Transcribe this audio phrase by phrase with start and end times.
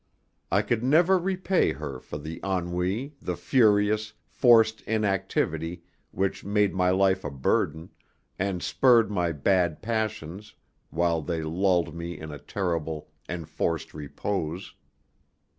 [0.51, 6.89] I could never repay her for the ennui, the furious, forced inactivity which made my
[6.89, 7.91] life a burden,
[8.39, 10.55] and spurred my bad passions
[10.89, 14.73] while they lulled me in a terrible, enforced repose.